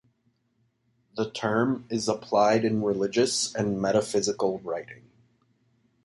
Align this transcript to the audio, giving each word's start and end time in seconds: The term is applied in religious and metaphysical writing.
The 1.15 1.29
term 1.29 1.85
is 1.91 2.07
applied 2.07 2.65
in 2.65 2.81
religious 2.81 3.53
and 3.53 3.79
metaphysical 3.79 4.57
writing. 4.61 5.11